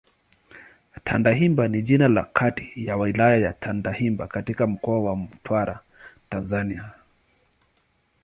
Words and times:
Tandahimba 1.03 1.67
ni 1.67 1.81
jina 1.81 2.07
la 2.07 2.23
kata 2.23 2.63
ya 2.75 2.97
Wilaya 2.97 3.37
ya 3.37 3.53
Tandahimba 3.53 4.27
katika 4.27 4.67
Mkoa 4.67 4.99
wa 4.99 5.15
Mtwara, 5.15 5.79
Tanzania. 6.29 6.91